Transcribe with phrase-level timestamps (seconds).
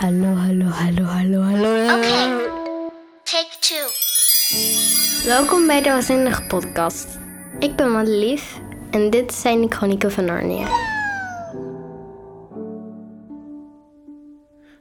[0.00, 1.72] Hallo, hallo, hallo, hallo, hallo.
[1.84, 2.50] Okay.
[3.22, 3.86] Take two.
[5.24, 7.18] Welkom bij de Waanzinnige Podcast.
[7.58, 8.60] Ik ben Madelief
[8.90, 10.66] en dit zijn de Chronieken van Narnia.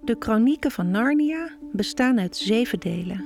[0.01, 3.25] De Chronieken van Narnia bestaan uit zeven delen.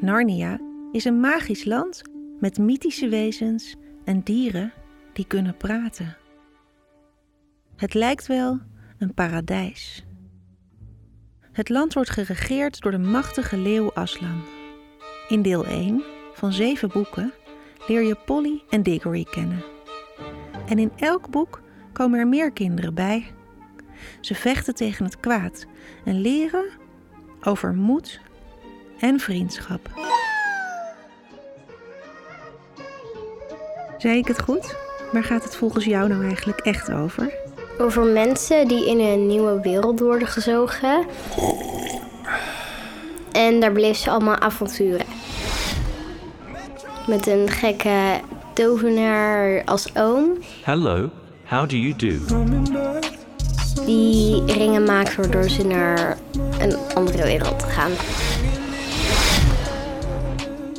[0.00, 0.58] Narnia
[0.92, 2.02] is een magisch land
[2.40, 4.72] met mythische wezens en dieren
[5.12, 6.16] die kunnen praten.
[7.76, 8.60] Het lijkt wel
[8.98, 10.05] een paradijs.
[11.56, 14.42] Het land wordt geregeerd door de machtige leeuw Aslan.
[15.28, 17.32] In deel 1 van zeven boeken
[17.86, 19.64] leer je Polly en Diggory kennen.
[20.66, 21.60] En in elk boek
[21.92, 23.32] komen er meer kinderen bij.
[24.20, 25.66] Ze vechten tegen het kwaad
[26.04, 26.70] en leren
[27.42, 28.20] over moed
[28.98, 29.90] en vriendschap.
[33.98, 34.76] Zei ik het goed?
[35.12, 37.32] Waar gaat het volgens jou nou eigenlijk echt over?
[37.78, 41.04] Over mensen die in een nieuwe wereld worden gezogen.
[43.32, 45.06] En daar beleven ze allemaal avonturen.
[47.06, 48.20] Met een gekke
[48.54, 50.38] tovenaar als oom.
[50.62, 51.10] Hello,
[51.44, 52.14] how do you do?
[53.84, 56.18] Die ringen maakt waardoor ze naar
[56.60, 57.92] een andere wereld gaan.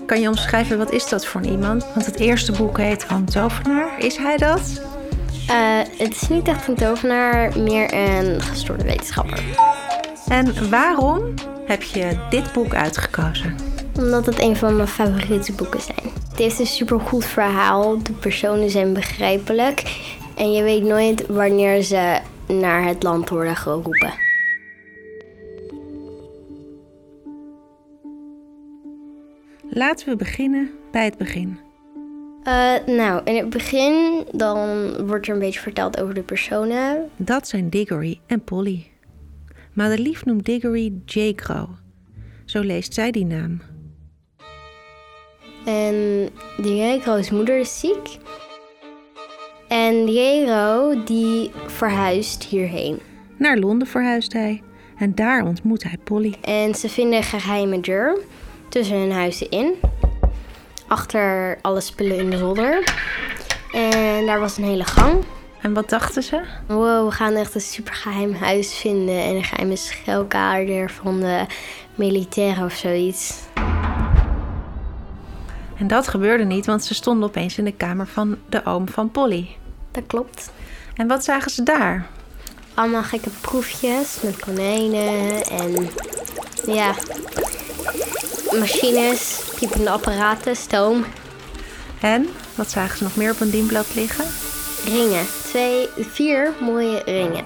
[0.05, 1.85] Kan je omschrijven wat is dat voor een iemand?
[1.93, 3.99] Want het eerste boek heet Oom Tovenaar.
[3.99, 4.81] Is hij dat?
[5.47, 9.43] Eh, het is niet echt een tovenaar, meer een gestoorde wetenschapper.
[10.27, 11.33] En waarom
[11.65, 13.55] heb je dit boek uitgekozen?
[13.97, 16.13] Omdat het een van mijn favoriete boeken zijn.
[16.29, 19.83] Het heeft een supergoed verhaal, de personen zijn begrijpelijk.
[20.35, 24.13] En je weet nooit wanneer ze naar het land worden geroepen.
[29.69, 31.66] Laten we beginnen bij het begin.
[32.47, 37.09] Eh, nou, in het begin dan wordt er een beetje verteld over de personen.
[37.15, 38.87] Dat zijn Diggory en Polly.
[39.73, 41.69] Madelief noemt Diggory J-Crow.
[42.45, 43.61] Zo leest zij die naam.
[45.65, 48.17] En Diego's moeder is ziek.
[49.67, 52.99] En Diego die verhuist hierheen.
[53.37, 54.61] Naar Londen verhuist hij
[54.97, 56.35] en daar ontmoet hij Polly.
[56.41, 58.17] En ze vinden een geheime deur
[58.69, 59.73] tussen hun huizen in.
[60.87, 62.83] Achter alle spullen in de zolder.
[63.71, 65.23] En daar was een hele gang.
[65.61, 66.41] En wat dachten ze?
[66.67, 69.23] Wow, we gaan echt een super geheim huis vinden.
[69.23, 71.45] En een geheime schuilkamer van de
[71.95, 73.33] militairen of zoiets.
[75.77, 79.11] En dat gebeurde niet, want ze stonden opeens in de kamer van de oom van
[79.11, 79.55] Polly.
[79.91, 80.51] Dat klopt.
[80.95, 82.05] En wat zagen ze daar?
[82.73, 85.89] Allemaal gekke proefjes met konijnen en
[86.65, 86.93] ja,
[88.59, 91.05] machines, piepende apparaten, stoom,
[92.01, 94.25] En wat zagen ze nog meer op een dienblad liggen?
[94.85, 95.25] ringen.
[95.43, 97.43] Twee, vier mooie ringen.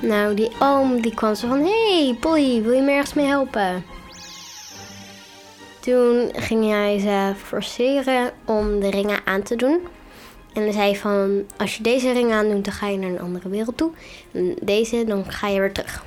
[0.00, 3.84] Nou, die oom die kwam zo van, hey Polly, wil je me ergens mee helpen?
[5.80, 9.80] Toen ging hij ze forceren om de ringen aan te doen.
[10.52, 13.48] En hij zei van, als je deze ring aandoet, dan ga je naar een andere
[13.48, 13.90] wereld toe.
[14.32, 16.04] En deze, dan ga je weer terug.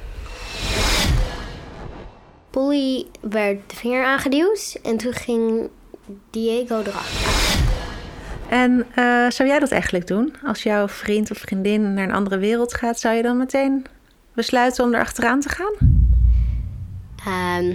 [2.51, 5.69] Polly werd de vinger aangeduwd en toen ging
[6.29, 7.59] Diego erachter.
[8.49, 10.35] En eh, zou jij dat eigenlijk doen?
[10.43, 13.85] Als jouw vriend of vriendin naar een andere wereld gaat, zou je dan meteen
[14.33, 15.73] besluiten om er achteraan te gaan?
[17.25, 17.69] Ehm,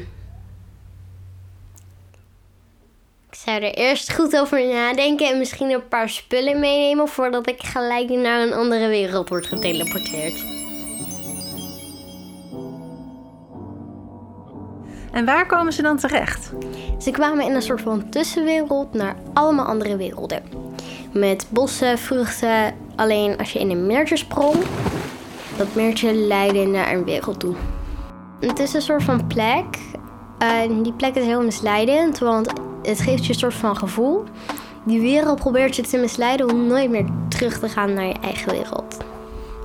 [3.31, 7.63] ik zou er eerst goed over nadenken en misschien een paar spullen meenemen voordat ik
[7.63, 10.56] gelijk naar een andere wereld word geteleporteerd.
[15.17, 16.53] En waar komen ze dan terecht?
[16.99, 20.43] Ze kwamen in een soort van tussenwereld naar allemaal andere werelden.
[21.13, 22.75] Met bossen, vruchten.
[22.97, 24.57] Alleen als je in een meertje sprong,
[25.57, 27.55] dat meertje leidde naar een wereld toe.
[28.41, 29.79] Het is een soort van plek.
[30.39, 32.53] En die plek is heel misleidend, want
[32.83, 34.25] het geeft je een soort van gevoel.
[34.85, 38.53] Die wereld probeert je te misleiden om nooit meer terug te gaan naar je eigen
[38.53, 38.97] wereld.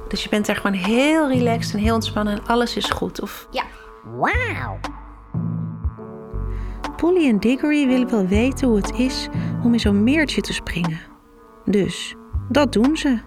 [0.08, 3.22] Dus je bent er gewoon heel relaxed en heel ontspannen en alles is goed.
[3.22, 3.64] Of Ja.
[7.02, 9.28] Polly en Diggory willen wel weten hoe het is
[9.64, 11.00] om in zo'n meertje te springen.
[11.66, 12.16] Dus
[12.50, 13.20] dat doen ze.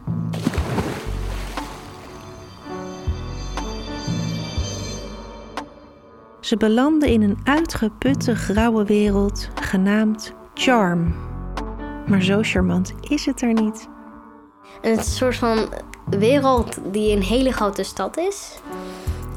[6.41, 11.15] Ze belanden in een uitgeputte grauwe wereld genaamd Charm.
[12.07, 13.89] Maar zo charmant is het er niet.
[14.83, 15.69] En een soort van
[16.11, 18.61] wereld die een hele grote stad is.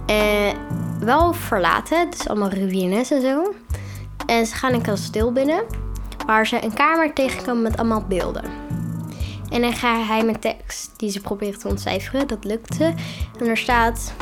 [0.05, 0.53] Eh,
[0.99, 3.53] wel verlaten, is allemaal ruïnes en zo.
[4.27, 5.63] En ze gaan een kasteel binnen,
[6.25, 8.43] waar ze een kamer tegenkomen met allemaal beelden.
[9.49, 12.93] En een geheime tekst die ze proberen te ontcijferen, dat lukt ze.
[13.39, 14.13] En er staat: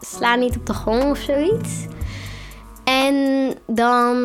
[0.00, 1.86] sla niet op de grond of zoiets.
[2.84, 4.16] En dan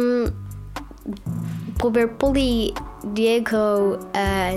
[1.78, 2.74] probeert Polly
[3.14, 4.48] Diego eh,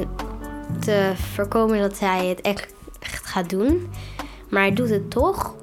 [0.80, 2.74] te voorkomen dat hij het echt
[3.22, 3.90] gaat doen.
[4.48, 5.54] Maar hij doet het toch.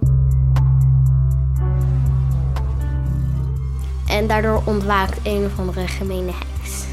[4.14, 6.84] En daardoor ontwaakt een of andere gemene heks.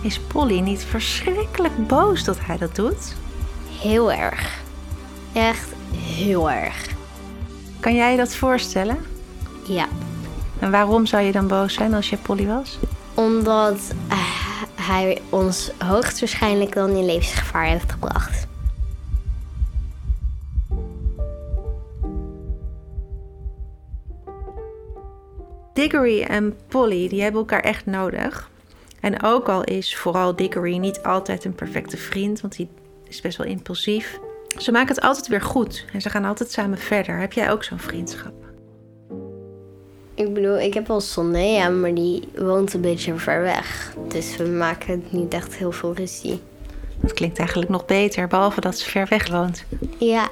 [0.00, 3.14] Is Polly niet verschrikkelijk boos dat hij dat doet?
[3.80, 4.60] Heel erg.
[5.32, 6.86] Echt heel erg.
[7.80, 8.98] Kan jij je dat voorstellen?
[9.62, 9.86] Ja.
[10.58, 12.78] En waarom zou je dan boos zijn als je Polly was?
[13.14, 13.78] Omdat
[14.08, 14.18] eh,
[14.74, 18.47] hij ons hoogstwaarschijnlijk dan in levensgevaar heeft gebracht.
[25.78, 28.50] Diggory en Polly die hebben elkaar echt nodig.
[29.00, 32.68] En ook al is vooral Diggory niet altijd een perfecte vriend, want hij
[33.08, 34.18] is best wel impulsief.
[34.56, 37.18] Ze maken het altijd weer goed en ze gaan altijd samen verder.
[37.18, 38.32] Heb jij ook zo'n vriendschap?
[40.14, 43.94] Ik bedoel, ik heb wel Sonea, maar die woont een beetje ver weg.
[44.08, 46.40] Dus we maken niet echt heel veel ruzie.
[47.00, 49.64] Dat klinkt eigenlijk nog beter, behalve dat ze ver weg woont.
[49.98, 50.28] Ja,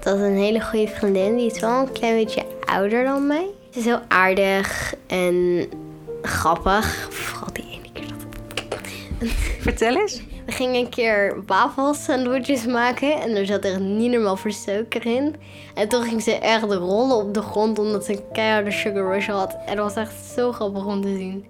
[0.00, 1.36] dat is een hele goede vriendin.
[1.36, 3.46] Die is wel een klein beetje ouder dan mij.
[3.74, 5.68] Ze is heel aardig en
[6.22, 7.08] grappig.
[7.10, 9.28] Vooral die ene keer dat...
[9.60, 10.22] Vertel eens.
[10.46, 15.36] We gingen een keer wafelsandwiches maken en er zat echt niet normaal veel suiker in.
[15.74, 19.28] En toen ging ze echt rollen op de grond omdat ze een keiharde sugar rush
[19.28, 19.56] had.
[19.66, 21.46] En dat was echt zo grappig om te zien.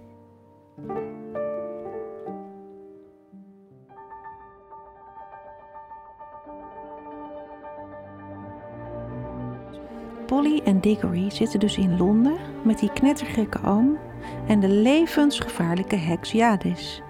[10.26, 13.98] Polly en Diggory zitten dus in Londen met die knettergekke oom
[14.46, 17.02] en de levensgevaarlijke heks Jadis.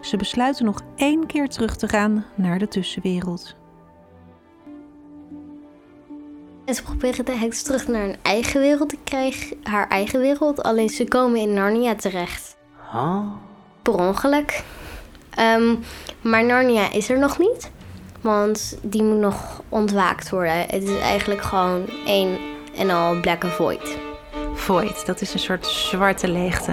[0.00, 3.56] Ze besluiten nog één keer terug te gaan naar de tussenwereld.
[6.64, 9.56] En ze proberen de heks terug naar een eigen wereld te krijgen.
[9.62, 10.62] Haar eigen wereld.
[10.62, 12.56] Alleen ze komen in Narnia terecht.
[13.82, 14.64] Per ongeluk.
[15.30, 15.74] Ehm,
[16.20, 17.70] maar Narnia is er nog niet.
[18.20, 20.58] Want die moet nog ontwaakt worden.
[20.58, 22.38] Het is eigenlijk gewoon één
[22.76, 23.98] en al black void.
[24.54, 26.72] Void, dat is een soort zwarte leegte.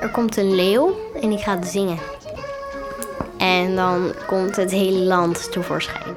[0.00, 1.98] Er komt een leeuw en die gaat zingen.
[3.38, 6.14] En dan komt het hele land tevoorschijn.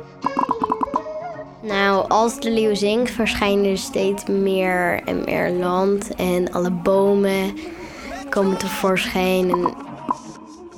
[1.61, 6.15] Nou, als de leeuw zingt, verschijnen er steeds meer en meer land.
[6.15, 7.57] En alle bomen
[8.29, 9.51] komen tevoorschijn.
[9.51, 9.73] En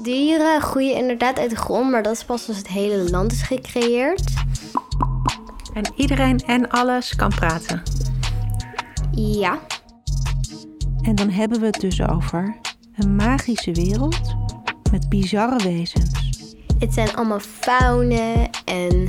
[0.02, 3.42] dieren groeien inderdaad uit de grond, maar dat is pas als het hele land is
[3.42, 4.24] gecreëerd.
[5.74, 7.82] En iedereen en alles kan praten.
[9.12, 9.60] Ja,
[11.02, 12.58] En dan hebben we het dus over
[12.96, 14.36] een magische wereld
[14.92, 16.12] met bizarre wezens.
[16.80, 19.08] het zijn allemaal faunen en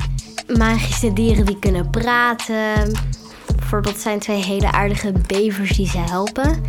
[0.58, 2.93] magische dieren die kunnen praten.
[3.56, 6.62] Bijvoorbeeld zijn twee hele aardige bevers die ze helpen.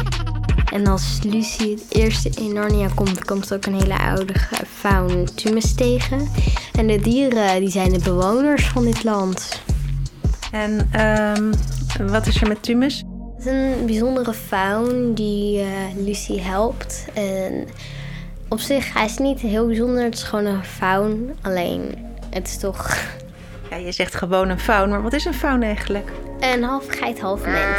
[0.71, 5.27] En als Lucy het eerste in Narnia komt, komt er ook een hele aardige faun
[5.35, 6.29] Tumus tegen.
[6.73, 9.61] En de dieren, die zijn de bewoners van dit land.
[10.51, 11.51] En ehm,
[12.11, 13.03] wat is er met Tumus?
[13.37, 17.05] Het is een bijzondere faun die eh, Lucy helpt.
[17.13, 17.67] En
[18.49, 20.03] op zich, hij is niet heel bijzonder.
[20.03, 21.31] Het is gewoon een faun.
[21.41, 21.95] Alleen,
[22.29, 22.97] het is toch
[23.69, 26.11] Ja, je zegt gewoon een faun, maar wat is een faun eigenlijk?
[26.39, 27.77] een half geit, half mens.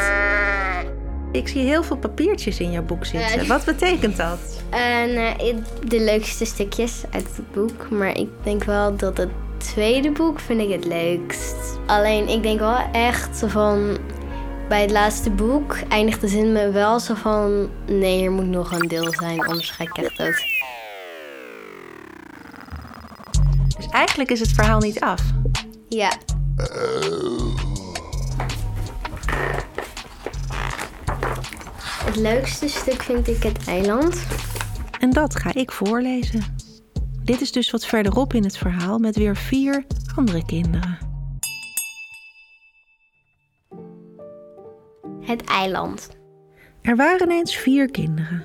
[1.33, 3.47] Ik zie heel veel papiertjes in jouw boek zitten.
[3.47, 4.39] Wat betekent dat?
[4.71, 7.91] Eh, de leukste stukjes uit het boek.
[7.91, 11.57] Maar ik denk wel dat het tweede boek vind ik het leukst.
[11.87, 13.99] Alleen ik denk wel echt van...
[14.69, 17.71] Bij het laatste boek eindigt de zin me wel zo van...
[17.87, 20.45] Nee, er moet nog een deel zijn, anders ga ik echt dood.
[23.77, 25.23] Dus eigenlijk is het verhaal niet af.
[25.89, 26.13] Ja.
[32.13, 34.27] Het leukste stuk vind ik het eiland.
[35.01, 36.43] En dat ga ik voorlezen.
[37.25, 39.85] Dit is dus wat verderop in het verhaal met weer vier
[40.17, 40.99] andere kinderen.
[45.21, 46.09] Het eiland.
[46.83, 48.45] Er waren eens vier kinderen: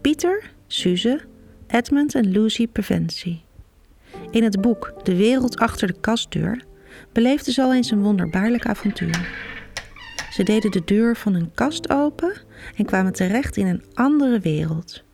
[0.00, 1.20] Pieter, Suze,
[1.66, 3.44] Edmund en Lucy Preventie.
[4.30, 6.64] In het boek De wereld achter de kastdeur
[7.12, 9.56] beleefden ze al eens een wonderbaarlijk avontuur.
[10.38, 12.32] Ze deden de deur van een kast open
[12.76, 15.04] en kwamen terecht in een andere wereld.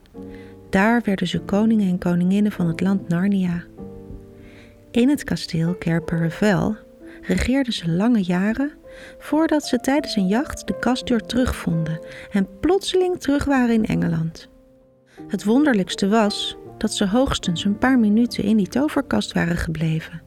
[0.71, 3.65] Daar werden ze koningen en koninginnen van het land Narnia.
[4.91, 6.77] In het kasteel Kerperevel
[7.23, 8.73] regeerden ze lange jaren
[9.19, 12.01] voordat ze tijdens een jacht de kastdeur terugvonden
[12.31, 14.49] en plotseling terug waren in Engeland.
[15.29, 20.23] Het wonderlijkste was dat ze hoogstens een paar minuten in die toverkast waren gebleven.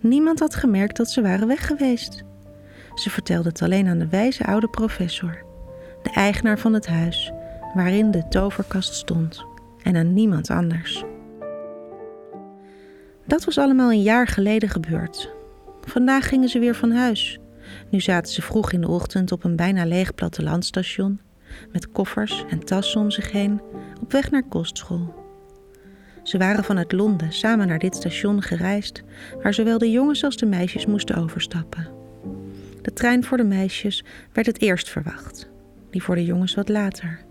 [0.00, 2.24] Niemand had gemerkt dat ze waren weg geweest.
[2.94, 5.42] Ze vertelde het alleen aan de wijze oude professor,
[6.02, 7.32] de eigenaar van het huis
[7.74, 9.44] waarin de toverkast stond,
[9.82, 11.04] en aan niemand anders.
[13.26, 15.32] Dat was allemaal een jaar geleden gebeurd.
[15.80, 17.38] Vandaag gingen ze weer van huis.
[17.90, 21.20] Nu zaten ze vroeg in de ochtend op een bijna leeg plattelandstation,
[21.72, 23.60] met koffers en tassen om zich heen,
[24.00, 25.14] op weg naar kostschool.
[26.22, 29.02] Ze waren vanuit Londen samen naar dit station gereisd,
[29.42, 32.03] waar zowel de jongens als de meisjes moesten overstappen.
[32.84, 35.50] De trein voor de meisjes werd het eerst verwacht,
[35.90, 37.24] die voor de jongens wat later.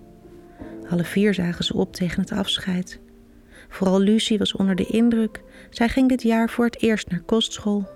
[0.90, 3.00] Alle vier zagen ze op tegen het afscheid.
[3.70, 5.42] Vooral Lucie was onder de indruk.
[5.70, 7.88] Zij ging dit jaar voor het eerst naar kostschool.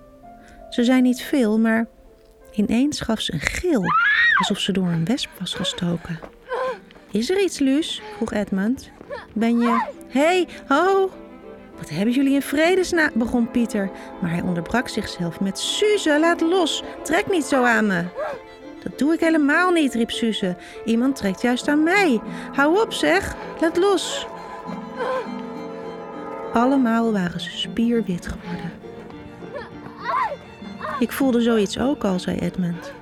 [0.70, 1.88] Ze zei niet veel, maar
[2.52, 3.82] ineens gaf ze een gil,
[4.38, 6.18] alsof ze door een wesp was gestoken.
[7.10, 8.02] Is er iets, Luus?
[8.16, 8.90] vroeg Edmund.
[9.34, 9.86] Ben je...
[10.08, 11.10] Hé, hey, ho!
[11.88, 13.10] Hebben jullie in vredesnaam?
[13.14, 13.90] begon Pieter,
[14.20, 15.58] maar hij onderbrak zichzelf met...
[15.58, 16.82] Suze, laat los!
[17.02, 18.04] Trek niet zo aan me!
[18.82, 20.56] Dat doe ik helemaal niet, riep Suze.
[20.84, 22.20] Iemand trekt juist aan mij.
[22.52, 23.36] Hou op, zeg!
[23.60, 24.26] Laat los!
[26.52, 28.72] Allemaal waren ze spierwit geworden.
[30.98, 32.92] Ik voelde zoiets ook al, zei Edmund.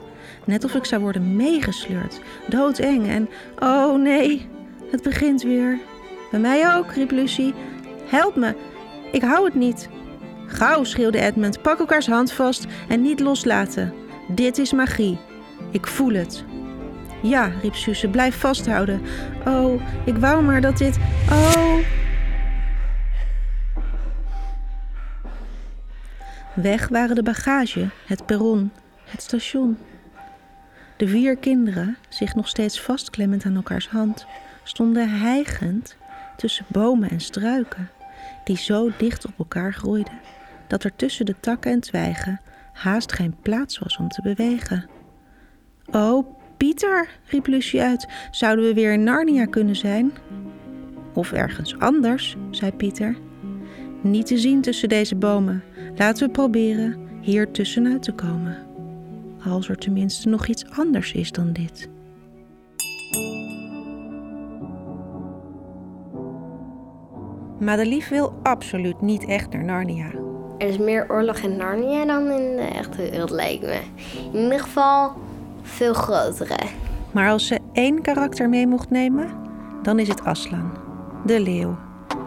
[0.45, 2.21] Net of ik zou worden meegesleurd.
[2.47, 3.29] Doodeng en...
[3.59, 4.49] Oh nee,
[4.91, 5.79] het begint weer.
[6.31, 7.55] Bij mij ook, riep Lucie.
[8.05, 8.55] Help me,
[9.17, 9.89] ik hou het niet.
[10.47, 11.63] Gauw, schreeuwde Edmund.
[11.63, 13.95] Pak elkaars hand vast en niet loslaten.
[14.29, 15.19] Dit is magie.
[15.71, 16.45] Ik voel het.
[17.23, 19.01] Ja, riep Suze, blijf vasthouden.
[19.47, 20.99] Oh, ik wou maar dat dit...
[21.31, 21.79] Oh...
[26.55, 28.73] Weg waren de bagage, het perron,
[29.05, 29.79] het station.
[30.97, 34.27] De vier kinderen, zich nog steeds vastklemmend aan elkaars hand,
[34.63, 35.97] stonden hijgend
[36.37, 37.91] tussen bomen en struiken,
[38.47, 40.21] die zo dicht op elkaar groeiden
[40.69, 42.41] dat er tussen de takken en twijgen
[42.73, 44.89] haast geen plaats was om te bewegen.
[45.91, 46.27] Oh,
[46.57, 50.13] Pieter, riep Lucie uit, zouden we weer in Narnia kunnen zijn?
[51.15, 53.17] Of ergens anders, zei Pieter.
[54.03, 55.63] Niet te zien tussen deze bomen.
[55.97, 58.57] Laten we proberen hier tussenuit te komen.
[59.45, 61.89] Als er tenminste nog iets anders is dan dit.
[67.59, 70.07] Madelief wil absoluut niet echt naar Narnia.
[70.59, 73.81] Er is meer oorlog in Narnia dan in de echte wereld, lijkt me.
[74.33, 75.13] In ieder geval
[75.63, 76.59] veel grotere.
[77.11, 79.29] Maar als ze één karakter mee mocht nemen,
[79.83, 80.71] dan is het Aslan,
[81.25, 81.77] de leeuw,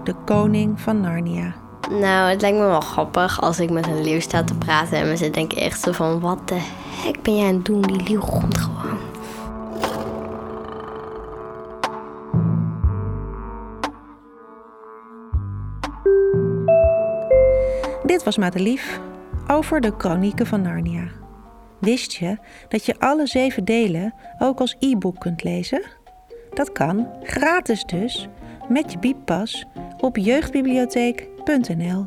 [0.03, 1.55] de koning van Narnia.
[1.89, 5.17] Nou, het lijkt me wel grappig als ik met een leeuw sta te praten en
[5.17, 6.19] ze denken echt zo van...
[6.19, 6.59] Wat de
[7.03, 7.81] hek ben jij aan het doen?
[7.81, 8.97] Die leeuw grond gewoon.
[18.29, 18.99] Was Madelief
[19.47, 21.07] over de Chronieken van Narnia.
[21.79, 25.81] Wist je dat je alle zeven delen ook als e-book kunt lezen?
[26.53, 28.27] Dat kan, gratis dus,
[28.67, 29.65] met je bieppas
[29.97, 32.05] op jeugdbibliotheek.nl.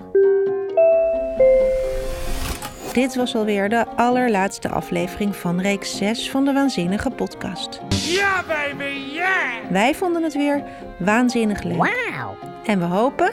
[2.93, 7.81] Dit was alweer de allerlaatste aflevering van reeks 6 van de Waanzinnige Podcast.
[7.88, 9.50] Ja, baby, ja!
[9.71, 10.62] Wij vonden het weer
[10.99, 11.76] waanzinnig leuk.
[11.76, 12.37] Wauw!
[12.64, 13.33] En we hopen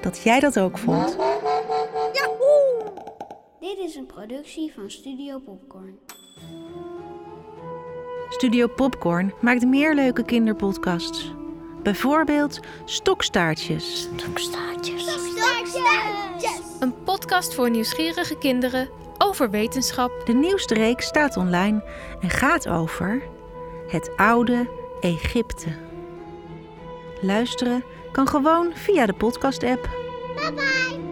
[0.00, 1.16] dat jij dat ook vond.
[3.90, 5.98] Is een productie van Studio Popcorn.
[8.28, 11.32] Studio Popcorn maakt meer leuke kinderpodcasts.
[11.82, 14.08] Bijvoorbeeld Stokstaartjes.
[14.16, 15.18] Stokstaartjes.
[16.80, 21.84] Een podcast voor nieuwsgierige kinderen over wetenschap, De nieuwste reeks staat online
[22.20, 23.22] en gaat over
[23.88, 24.70] het oude
[25.00, 25.76] Egypte.
[27.20, 29.88] Luisteren kan gewoon via de podcast-app.
[30.36, 31.09] Bye bye!